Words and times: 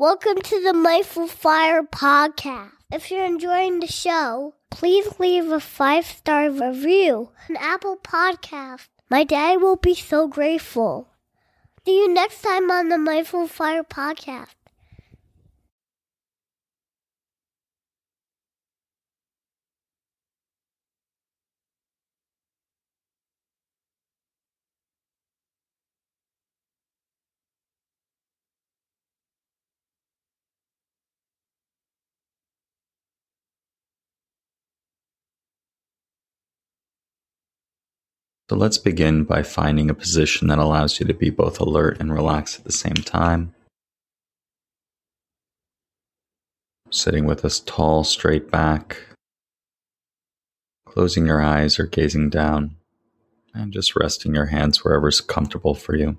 Welcome 0.00 0.40
to 0.40 0.62
the 0.62 0.72
Mindful 0.72 1.26
Fire 1.26 1.82
podcast. 1.82 2.70
If 2.90 3.10
you're 3.10 3.26
enjoying 3.26 3.80
the 3.80 3.86
show, 3.86 4.54
please 4.70 5.20
leave 5.20 5.52
a 5.52 5.60
five 5.60 6.06
star 6.06 6.50
review 6.50 7.32
on 7.50 7.56
Apple 7.58 7.98
Podcast. 7.98 8.88
My 9.10 9.24
dad 9.24 9.60
will 9.60 9.76
be 9.76 9.94
so 9.94 10.26
grateful. 10.26 11.08
See 11.84 11.98
you 11.98 12.14
next 12.14 12.40
time 12.40 12.70
on 12.70 12.88
the 12.88 12.96
Mindful 12.96 13.46
Fire 13.46 13.84
podcast. 13.84 14.54
So 38.50 38.56
let's 38.56 38.78
begin 38.78 39.22
by 39.22 39.44
finding 39.44 39.90
a 39.90 39.94
position 39.94 40.48
that 40.48 40.58
allows 40.58 40.98
you 40.98 41.06
to 41.06 41.14
be 41.14 41.30
both 41.30 41.60
alert 41.60 42.00
and 42.00 42.12
relaxed 42.12 42.58
at 42.58 42.64
the 42.64 42.72
same 42.72 42.94
time. 42.94 43.54
Sitting 46.90 47.26
with 47.26 47.44
a 47.44 47.50
tall, 47.50 48.02
straight 48.02 48.50
back, 48.50 48.96
closing 50.84 51.26
your 51.26 51.40
eyes 51.40 51.78
or 51.78 51.86
gazing 51.86 52.30
down, 52.30 52.74
and 53.54 53.72
just 53.72 53.94
resting 53.94 54.34
your 54.34 54.46
hands 54.46 54.84
wherever's 54.84 55.20
comfortable 55.20 55.76
for 55.76 55.94
you. 55.94 56.18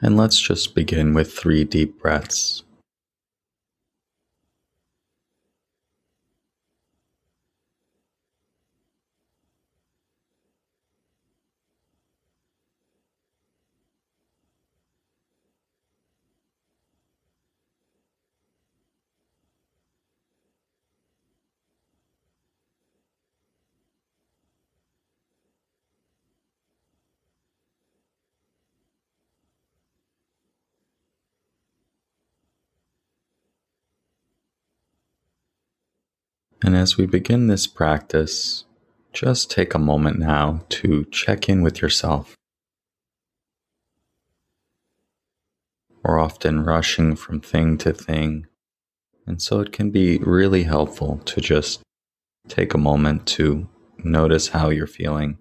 And 0.00 0.16
let's 0.16 0.40
just 0.40 0.76
begin 0.76 1.12
with 1.12 1.32
three 1.32 1.64
deep 1.64 1.98
breaths. 1.98 2.62
And 36.64 36.76
as 36.76 36.96
we 36.96 37.06
begin 37.06 37.46
this 37.46 37.66
practice, 37.68 38.64
just 39.12 39.50
take 39.50 39.74
a 39.74 39.78
moment 39.78 40.18
now 40.18 40.64
to 40.70 41.04
check 41.06 41.48
in 41.48 41.62
with 41.62 41.80
yourself. 41.80 42.34
We're 46.02 46.18
often 46.18 46.64
rushing 46.64 47.14
from 47.16 47.40
thing 47.40 47.78
to 47.78 47.92
thing, 47.92 48.46
and 49.26 49.40
so 49.40 49.60
it 49.60 49.72
can 49.72 49.90
be 49.90 50.18
really 50.18 50.64
helpful 50.64 51.20
to 51.26 51.40
just 51.40 51.80
take 52.48 52.74
a 52.74 52.78
moment 52.78 53.26
to 53.26 53.68
notice 53.98 54.48
how 54.48 54.70
you're 54.70 54.86
feeling 54.86 55.38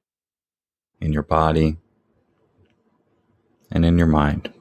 in 0.99 1.13
your 1.13 1.23
body 1.23 1.77
and 3.71 3.85
in 3.85 3.97
your 3.97 4.07
mind. 4.07 4.53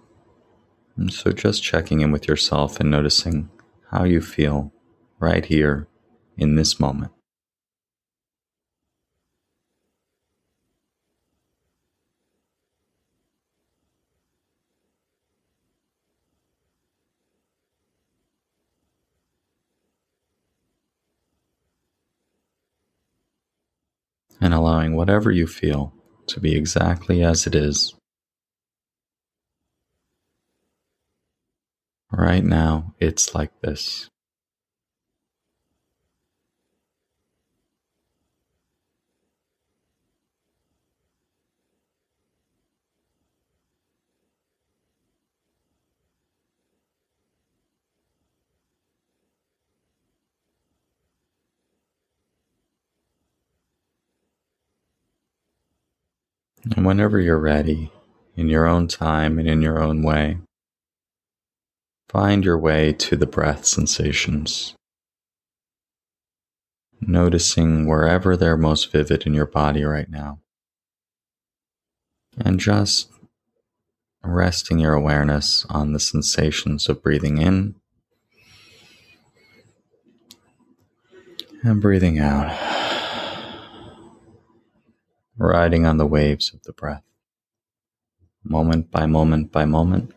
And 0.96 1.12
so 1.12 1.32
just 1.32 1.62
checking 1.62 2.00
in 2.00 2.12
with 2.12 2.28
yourself 2.28 2.80
and 2.80 2.90
noticing 2.90 3.50
how 3.90 4.04
you 4.04 4.20
feel 4.20 4.72
right 5.18 5.44
here 5.44 5.88
in 6.36 6.56
this 6.56 6.78
moment. 6.78 7.12
And 24.40 24.52
allowing 24.52 24.94
whatever 24.94 25.30
you 25.30 25.46
feel 25.46 25.94
to 26.26 26.40
be 26.40 26.54
exactly 26.54 27.22
as 27.22 27.46
it 27.46 27.54
is. 27.54 27.94
Right 32.12 32.44
now, 32.44 32.94
it's 32.98 33.34
like 33.34 33.50
this. 33.62 34.08
And 56.74 56.84
whenever 56.84 57.20
you're 57.20 57.38
ready, 57.38 57.92
in 58.36 58.48
your 58.48 58.66
own 58.66 58.86
time 58.86 59.38
and 59.38 59.48
in 59.48 59.62
your 59.62 59.82
own 59.82 60.02
way, 60.02 60.38
find 62.08 62.44
your 62.44 62.58
way 62.58 62.92
to 62.92 63.16
the 63.16 63.26
breath 63.26 63.64
sensations. 63.64 64.74
Noticing 67.00 67.86
wherever 67.86 68.36
they're 68.36 68.56
most 68.56 68.92
vivid 68.92 69.26
in 69.26 69.34
your 69.34 69.46
body 69.46 69.84
right 69.84 70.10
now. 70.10 70.40
And 72.38 72.60
just 72.60 73.10
resting 74.22 74.78
your 74.78 74.92
awareness 74.92 75.64
on 75.70 75.92
the 75.92 76.00
sensations 76.00 76.88
of 76.88 77.02
breathing 77.02 77.38
in 77.38 77.76
and 81.62 81.80
breathing 81.80 82.18
out 82.18 82.65
riding 85.46 85.86
on 85.86 85.98
the 85.98 86.06
waves 86.06 86.52
of 86.52 86.62
the 86.64 86.72
breath, 86.72 87.04
moment 88.44 88.90
by 88.90 89.06
moment 89.06 89.52
by 89.52 89.64
moment, 89.64 90.12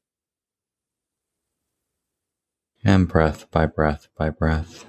and 2.84 3.08
breath 3.08 3.50
by 3.52 3.66
breath 3.66 4.08
by 4.18 4.30
breath. 4.30 4.89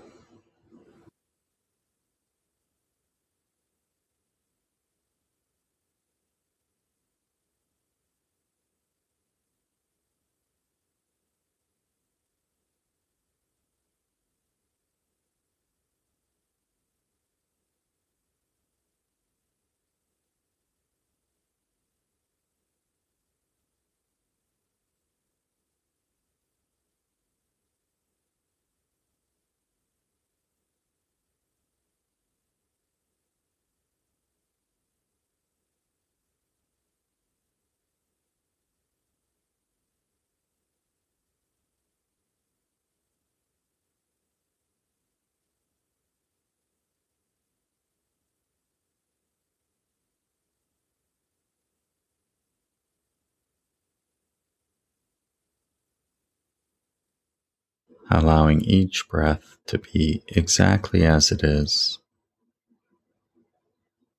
Allowing 58.10 58.60
each 58.62 59.08
breath 59.08 59.56
to 59.66 59.78
be 59.78 60.22
exactly 60.28 61.04
as 61.04 61.30
it 61.30 61.44
is, 61.44 61.98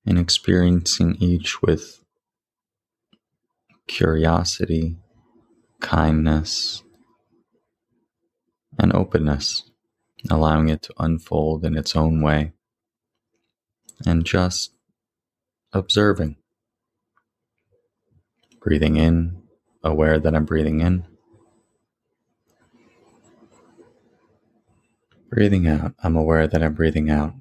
and 0.05 0.17
experiencing 0.17 1.15
each 1.19 1.61
with 1.61 2.03
curiosity, 3.87 4.95
kindness, 5.81 6.83
and 8.79 8.93
openness, 8.95 9.69
allowing 10.29 10.69
it 10.69 10.81
to 10.81 10.93
unfold 10.97 11.65
in 11.65 11.75
its 11.75 11.95
own 11.95 12.21
way, 12.21 12.53
and 14.05 14.25
just 14.25 14.71
observing. 15.73 16.37
Breathing 18.61 18.95
in, 18.95 19.41
aware 19.83 20.19
that 20.19 20.33
I'm 20.33 20.45
breathing 20.45 20.79
in 20.79 21.10
Breathing 25.31 25.65
out, 25.65 25.93
I'm 26.03 26.17
aware 26.17 26.45
that 26.45 26.61
I'm 26.61 26.73
breathing 26.73 27.09
out. 27.09 27.33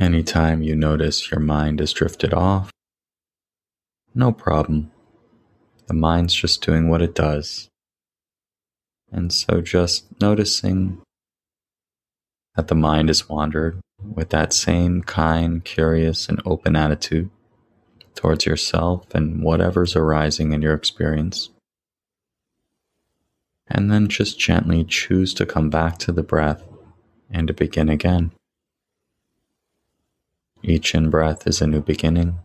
Anytime 0.00 0.62
you 0.62 0.76
notice 0.76 1.28
your 1.28 1.40
mind 1.40 1.80
has 1.80 1.92
drifted 1.92 2.32
off, 2.32 2.70
no 4.14 4.30
problem. 4.30 4.92
The 5.88 5.94
mind's 5.94 6.34
just 6.34 6.64
doing 6.64 6.88
what 6.88 7.02
it 7.02 7.16
does. 7.16 7.68
And 9.10 9.32
so 9.32 9.60
just 9.60 10.06
noticing 10.20 11.02
that 12.54 12.68
the 12.68 12.76
mind 12.76 13.08
has 13.08 13.28
wandered 13.28 13.80
with 14.00 14.30
that 14.30 14.52
same 14.52 15.02
kind, 15.02 15.64
curious, 15.64 16.28
and 16.28 16.40
open 16.44 16.76
attitude 16.76 17.30
towards 18.14 18.46
yourself 18.46 19.12
and 19.14 19.42
whatever's 19.42 19.96
arising 19.96 20.52
in 20.52 20.62
your 20.62 20.74
experience. 20.74 21.50
And 23.66 23.90
then 23.90 24.06
just 24.06 24.38
gently 24.38 24.84
choose 24.84 25.34
to 25.34 25.44
come 25.44 25.70
back 25.70 25.98
to 25.98 26.12
the 26.12 26.22
breath 26.22 26.62
and 27.30 27.48
to 27.48 27.54
begin 27.54 27.88
again. 27.88 28.30
Each 30.68 30.94
in 30.94 31.08
breath 31.08 31.46
is 31.46 31.62
a 31.62 31.66
new 31.66 31.80
beginning. 31.80 32.40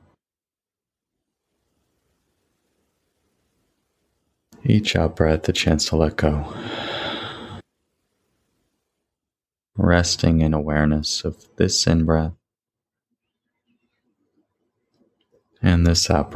Each 4.64 4.96
out 4.96 5.18
breath, 5.18 5.50
a 5.50 5.52
chance 5.52 5.90
to 5.90 5.98
let 5.98 6.16
go. 6.16 6.54
Resting 9.76 10.40
in 10.40 10.54
awareness 10.54 11.26
of 11.26 11.50
this 11.58 11.86
in 11.86 12.06
breath 12.06 12.32
and 15.62 15.86
this 15.86 16.10
out 16.10 16.32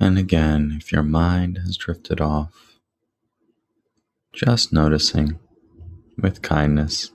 And 0.00 0.16
again, 0.18 0.76
if 0.80 0.92
your 0.92 1.02
mind 1.02 1.58
has 1.58 1.76
drifted 1.76 2.20
off, 2.20 2.78
just 4.32 4.72
noticing 4.72 5.38
with 6.16 6.42
kindness. 6.42 7.10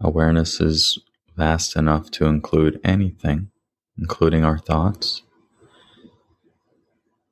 Awareness 0.00 0.60
is 0.60 0.98
vast 1.36 1.76
enough 1.76 2.10
to 2.12 2.26
include 2.26 2.80
anything, 2.82 3.50
including 3.98 4.44
our 4.44 4.58
thoughts, 4.58 5.22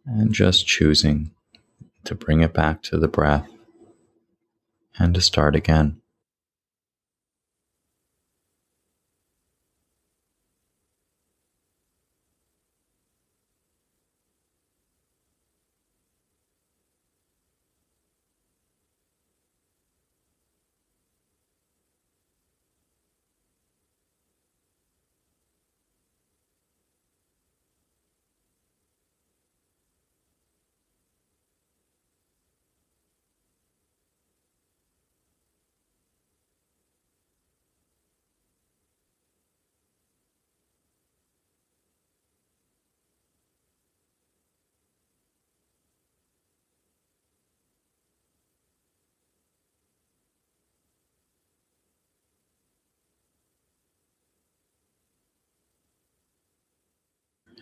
and 0.04 0.32
just 0.32 0.66
choosing 0.66 1.32
to 2.04 2.14
bring 2.14 2.40
it 2.40 2.52
back 2.52 2.82
to 2.82 2.98
the 2.98 3.08
breath 3.08 3.50
and 4.98 5.14
to 5.14 5.20
start 5.20 5.56
again. 5.56 5.99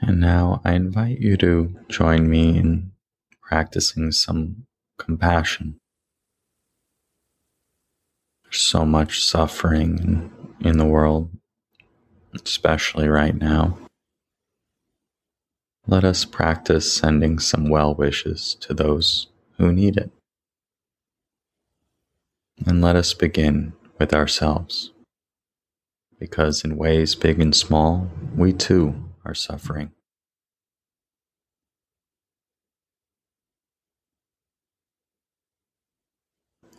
And 0.09 0.21
now 0.21 0.63
I 0.65 0.73
invite 0.73 1.19
you 1.19 1.37
to 1.37 1.77
join 1.91 2.31
me 2.31 2.57
in 2.57 2.93
practicing 3.43 4.11
some 4.11 4.65
compassion. 4.97 5.79
There's 8.43 8.63
so 8.63 8.87
much 8.87 9.23
suffering 9.23 9.99
in, 9.99 10.71
in 10.71 10.79
the 10.79 10.87
world, 10.87 11.29
especially 12.35 13.07
right 13.07 13.37
now. 13.37 13.77
Let 15.87 16.05
us 16.05 16.25
practice 16.25 16.91
sending 16.91 17.39
some 17.39 17.69
well 17.69 17.95
wishes 17.95 18.57
to 18.61 18.73
those 18.73 19.27
who 19.59 19.71
need 19.75 19.99
it. 19.99 20.11
And 22.65 22.81
let 22.81 22.97
us 22.97 23.13
begin 23.13 23.75
with 23.99 24.15
ourselves, 24.15 24.91
because 26.19 26.65
in 26.65 26.79
ways 26.79 27.15
big 27.15 27.39
and 27.43 27.55
small, 27.55 28.11
we 28.35 28.55
too 28.55 28.95
are 29.27 29.35
suffering. 29.35 29.93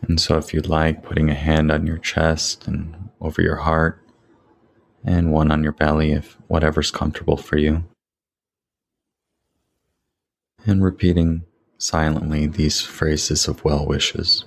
And 0.02 0.20
so, 0.20 0.38
if 0.38 0.54
you'd 0.54 0.68
like, 0.68 1.04
putting 1.04 1.30
a 1.30 1.36
hand 1.36 1.72
on 1.72 1.86
your 1.86 1.98
chest 1.98 2.68
and 2.68 3.10
over 3.20 3.42
your 3.42 3.58
heart, 3.58 4.02
and 5.04 5.32
one 5.32 5.52
on 5.52 5.64
your 5.64 5.72
belly, 5.72 6.12
if 6.12 6.38
whatever's 6.48 6.92
comfortable 6.92 7.38
for 7.38 7.58
you. 7.58 7.84
And 10.66 10.84
repeating 10.84 11.44
silently 11.78 12.46
these 12.48 12.82
phrases 12.82 13.48
of 13.48 13.64
well 13.64 13.86
wishes. 13.86 14.46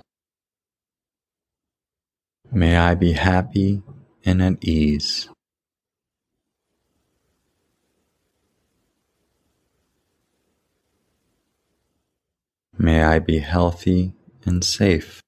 May 2.51 2.77
I 2.77 2.95
be 2.95 3.13
happy 3.13 3.83
and 4.25 4.43
at 4.43 4.63
ease. 4.63 5.29
May 12.77 13.03
I 13.03 13.21
be 13.21 13.39
healthy 13.39 14.13
and 14.45 14.63
safe. 14.63 15.22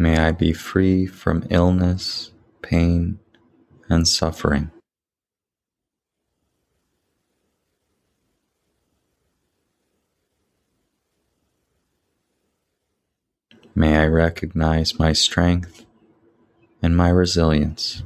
May 0.00 0.16
I 0.16 0.30
be 0.30 0.52
free 0.52 1.06
from 1.06 1.44
illness, 1.50 2.30
pain, 2.62 3.18
and 3.88 4.06
suffering. 4.06 4.70
May 13.74 13.96
I 13.96 14.06
recognize 14.06 15.00
my 15.00 15.12
strength 15.12 15.84
and 16.80 16.96
my 16.96 17.08
resilience. 17.08 18.04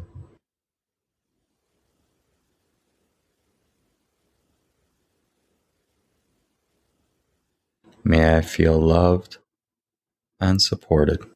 May 8.02 8.38
I 8.38 8.40
feel 8.40 8.80
loved 8.80 9.36
and 10.40 10.62
supported. 10.62 11.31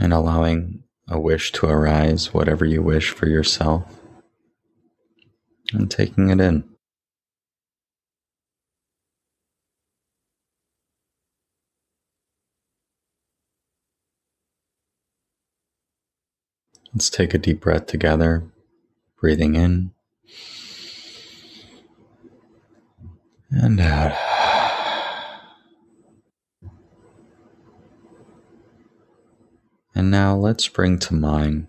And 0.00 0.12
allowing 0.12 0.84
a 1.08 1.18
wish 1.18 1.52
to 1.52 1.66
arise, 1.66 2.32
whatever 2.32 2.64
you 2.64 2.82
wish 2.82 3.10
for 3.10 3.26
yourself, 3.26 3.84
and 5.72 5.90
taking 5.90 6.30
it 6.30 6.40
in. 6.40 6.64
Let's 16.94 17.10
take 17.10 17.34
a 17.34 17.38
deep 17.38 17.60
breath 17.60 17.86
together, 17.86 18.44
breathing 19.20 19.56
in. 19.56 19.92
and 23.50 23.80
out. 23.80 24.27
And 29.98 30.12
now 30.12 30.36
let's 30.36 30.68
bring 30.68 31.00
to 31.00 31.14
mind 31.14 31.66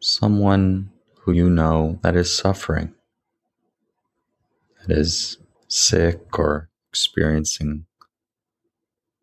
someone 0.00 0.90
who 1.20 1.32
you 1.32 1.48
know 1.48 1.98
that 2.02 2.14
is 2.14 2.30
suffering, 2.30 2.94
that 4.86 4.94
is 4.94 5.38
sick 5.66 6.38
or 6.38 6.68
experiencing 6.90 7.86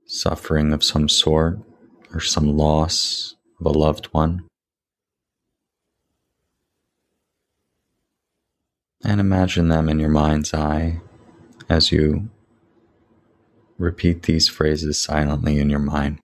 suffering 0.07 0.73
of 0.73 0.83
some 0.83 1.07
sort 1.07 1.59
or 2.11 2.19
some 2.19 2.57
loss 2.57 3.35
of 3.59 3.67
a 3.67 3.77
loved 3.77 4.07
one. 4.07 4.47
And 9.03 9.21
imagine 9.21 9.67
them 9.67 9.87
in 9.87 9.99
your 9.99 10.09
mind's 10.09 10.51
eye 10.51 10.99
as 11.69 11.91
you 11.91 12.31
repeat 13.77 14.23
these 14.23 14.47
phrases 14.49 14.99
silently 14.99 15.59
in 15.59 15.69
your 15.69 15.77
mind. 15.77 16.21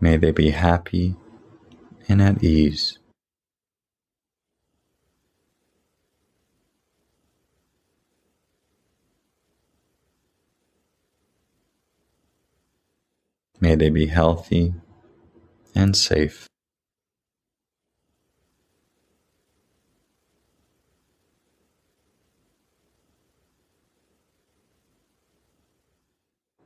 May 0.00 0.16
they 0.18 0.30
be 0.30 0.50
happy 0.50 1.16
and 2.08 2.20
at 2.20 2.44
ease. 2.44 2.98
May 13.58 13.74
they 13.74 13.88
be 13.88 14.06
healthy 14.06 14.74
and 15.74 15.96
safe. 15.96 16.46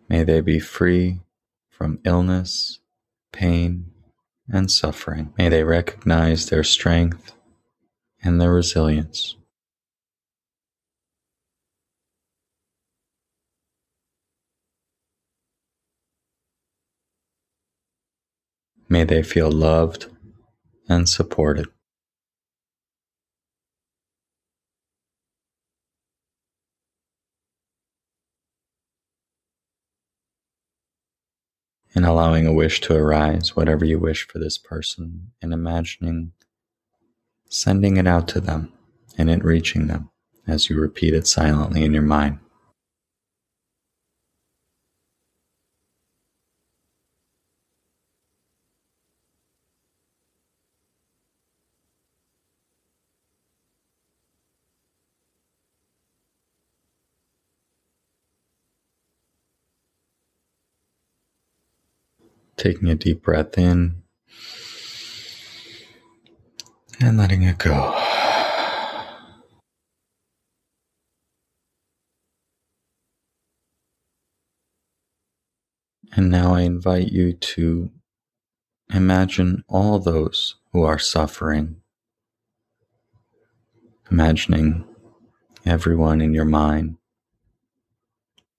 May 0.08 0.24
they 0.24 0.40
be 0.40 0.58
free 0.58 1.20
from 1.68 2.00
illness, 2.04 2.80
pain, 3.32 3.90
and 4.52 4.70
suffering. 4.70 5.32
May 5.38 5.48
they 5.48 5.64
recognize 5.64 6.46
their 6.46 6.64
strength 6.64 7.32
and 8.22 8.40
their 8.40 8.52
resilience. 8.52 9.36
May 18.88 19.04
they 19.04 19.22
feel 19.22 19.50
loved 19.50 20.06
and 20.88 21.08
supported. 21.08 21.68
And 31.94 32.04
allowing 32.04 32.46
a 32.46 32.52
wish 32.52 32.80
to 32.82 32.94
arise, 32.94 33.56
whatever 33.56 33.84
you 33.84 33.98
wish 33.98 34.26
for 34.26 34.38
this 34.38 34.58
person, 34.58 35.32
and 35.42 35.52
imagining 35.52 36.32
sending 37.48 37.96
it 37.96 38.06
out 38.06 38.28
to 38.28 38.40
them 38.40 38.72
and 39.18 39.28
it 39.28 39.44
reaching 39.44 39.88
them 39.88 40.10
as 40.46 40.70
you 40.70 40.80
repeat 40.80 41.14
it 41.14 41.26
silently 41.26 41.84
in 41.84 41.92
your 41.92 42.02
mind. 42.02 42.38
Taking 62.60 62.90
a 62.90 62.94
deep 62.94 63.22
breath 63.22 63.56
in 63.56 64.02
and 67.00 67.16
letting 67.16 67.42
it 67.42 67.56
go. 67.56 67.72
And 76.14 76.30
now 76.30 76.52
I 76.52 76.60
invite 76.60 77.08
you 77.08 77.32
to 77.32 77.90
imagine 78.92 79.64
all 79.66 79.98
those 79.98 80.56
who 80.74 80.82
are 80.82 80.98
suffering, 80.98 81.76
imagining 84.10 84.84
everyone 85.64 86.20
in 86.20 86.34
your 86.34 86.44
mind, 86.44 86.98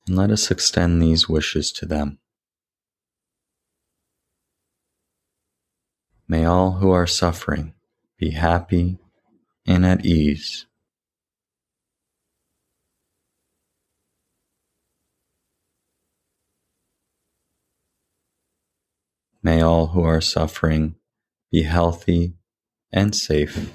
and 0.08 0.16
let 0.16 0.32
us 0.32 0.50
extend 0.50 1.04
these 1.04 1.30
wishes 1.30 1.72
to 1.74 1.86
them. 1.86 2.18
May 6.32 6.46
all 6.46 6.72
who 6.72 6.92
are 6.92 7.08
suffering 7.08 7.74
be 8.18 8.32
happy 8.32 8.98
and 9.68 9.86
at 9.86 10.06
ease. 10.06 10.66
May 19.44 19.62
all 19.62 19.88
who 19.88 20.04
are 20.04 20.22
suffering 20.22 20.96
be 21.52 21.64
healthy 21.64 22.36
and 22.94 23.14
safe. 23.14 23.70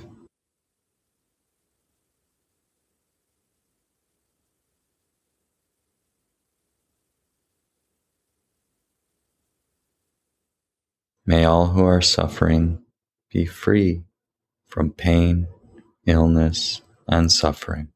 May 11.29 11.45
all 11.45 11.67
who 11.67 11.85
are 11.85 12.01
suffering 12.01 12.85
be 13.33 13.47
free 13.47 14.05
from 14.69 14.93
pain, 14.93 15.49
illness, 16.07 16.83
and 17.09 17.33
suffering. 17.33 17.89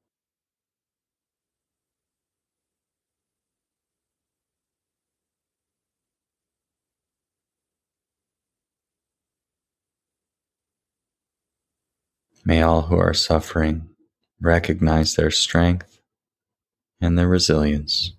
May 12.44 12.62
all 12.62 12.82
who 12.82 12.96
are 12.96 13.14
suffering 13.14 13.90
recognize 14.40 15.14
their 15.14 15.30
strength 15.30 16.00
and 17.00 17.16
their 17.16 17.28
resilience. 17.28 18.16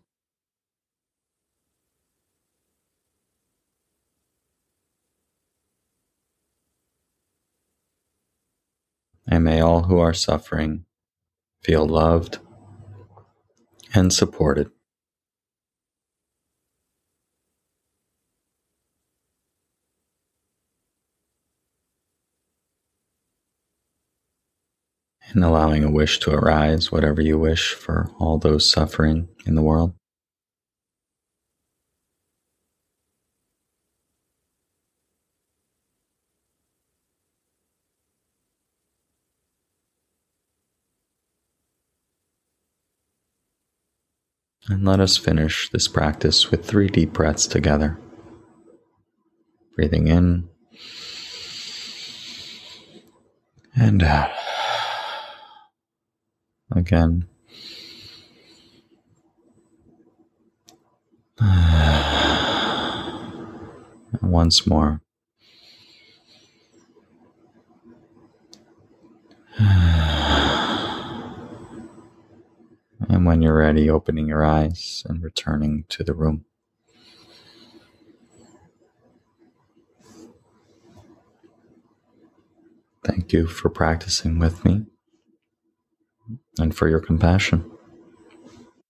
And 9.32 9.46
may 9.46 9.62
all 9.62 9.84
who 9.84 9.98
are 9.98 10.14
suffering 10.14 10.84
feel 11.64 11.88
loved 11.88 12.40
and 13.94 14.12
supported. 14.12 14.70
And 25.34 25.46
allowing 25.46 25.86
a 25.86 25.90
wish 25.90 26.20
to 26.20 26.32
arise, 26.32 26.92
whatever 26.92 27.22
you 27.22 27.40
wish 27.40 27.74
for 27.74 28.12
all 28.20 28.38
those 28.38 28.70
suffering 28.70 29.30
in 29.46 29.56
the 29.56 29.62
world. 29.62 29.94
And 44.72 44.86
let 44.86 45.02
us 45.02 45.18
finish 45.18 45.70
this 45.70 45.90
practice 45.90 46.50
with 46.50 46.64
three 46.64 46.88
deep 46.88 47.12
breaths 47.12 47.46
together. 47.46 48.00
Breathing 49.76 50.08
in 50.08 50.48
and 53.76 54.02
out. 54.02 54.32
Again. 56.74 57.28
Once 64.22 64.66
more. 64.66 65.02
When 73.32 73.42
you're 73.42 73.56
ready, 73.56 73.90
opening 73.90 74.28
your 74.28 74.44
eyes 74.44 75.04
and 75.08 75.24
returning 75.24 75.86
to 75.88 76.04
the 76.04 76.14
room. 76.14 76.44
Thank 83.06 83.32
you 83.32 83.48
for 83.48 83.70
practicing 83.70 84.38
with 84.38 84.66
me 84.66 84.84
and 86.60 86.76
for 86.76 86.90
your 86.90 87.00
compassion. 87.00 87.72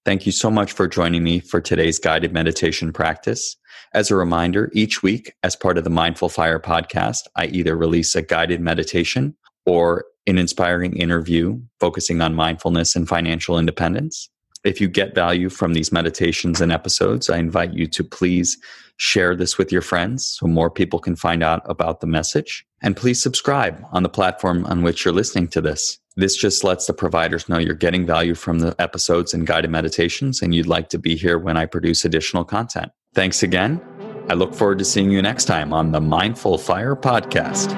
Thank 0.05 0.25
you 0.25 0.31
so 0.31 0.49
much 0.49 0.71
for 0.71 0.87
joining 0.87 1.23
me 1.23 1.39
for 1.39 1.61
today's 1.61 1.99
guided 1.99 2.33
meditation 2.33 2.91
practice. 2.91 3.55
As 3.93 4.09
a 4.09 4.15
reminder, 4.15 4.71
each 4.73 5.03
week, 5.03 5.35
as 5.43 5.55
part 5.55 5.77
of 5.77 5.83
the 5.83 5.91
Mindful 5.91 6.29
Fire 6.29 6.59
podcast, 6.59 7.27
I 7.35 7.45
either 7.45 7.77
release 7.77 8.15
a 8.15 8.23
guided 8.23 8.59
meditation 8.59 9.35
or 9.67 10.05
an 10.27 10.37
inspiring 10.37 10.95
interview 10.95 11.59
focusing 11.79 12.21
on 12.21 12.35
mindfulness 12.35 12.95
and 12.95 13.07
financial 13.07 13.57
independence. 13.57 14.29
If 14.63 14.79
you 14.79 14.87
get 14.87 15.15
value 15.15 15.49
from 15.49 15.73
these 15.73 15.91
meditations 15.91 16.61
and 16.61 16.71
episodes, 16.71 17.29
I 17.29 17.37
invite 17.37 17.73
you 17.73 17.87
to 17.87 18.03
please 18.03 18.57
share 18.97 19.35
this 19.35 19.57
with 19.57 19.71
your 19.71 19.81
friends 19.81 20.37
so 20.39 20.45
more 20.45 20.69
people 20.69 20.99
can 20.99 21.15
find 21.15 21.41
out 21.41 21.63
about 21.65 22.01
the 22.01 22.07
message. 22.07 22.63
And 22.83 22.95
please 22.95 23.21
subscribe 23.21 23.83
on 23.91 24.03
the 24.03 24.09
platform 24.09 24.65
on 24.65 24.83
which 24.83 25.03
you're 25.03 25.13
listening 25.13 25.47
to 25.49 25.61
this. 25.61 25.97
This 26.15 26.35
just 26.35 26.63
lets 26.63 26.85
the 26.85 26.93
providers 26.93 27.49
know 27.49 27.57
you're 27.57 27.73
getting 27.73 28.05
value 28.05 28.35
from 28.35 28.59
the 28.59 28.75
episodes 28.77 29.33
and 29.33 29.47
guided 29.47 29.71
meditations 29.71 30.41
and 30.41 30.53
you'd 30.53 30.67
like 30.67 30.89
to 30.89 30.99
be 30.99 31.15
here 31.15 31.39
when 31.39 31.57
I 31.57 31.65
produce 31.65 32.05
additional 32.05 32.43
content. 32.43 32.91
Thanks 33.15 33.41
again. 33.41 33.81
I 34.29 34.33
look 34.35 34.53
forward 34.53 34.77
to 34.79 34.85
seeing 34.85 35.09
you 35.09 35.21
next 35.21 35.45
time 35.45 35.73
on 35.73 35.91
the 35.91 36.01
Mindful 36.01 36.57
Fire 36.57 36.95
podcast. 36.95 37.71